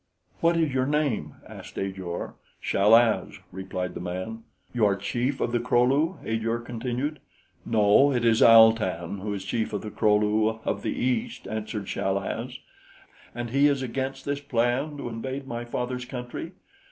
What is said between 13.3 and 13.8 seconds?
"And he